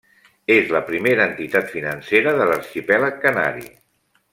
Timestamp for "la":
0.75-0.81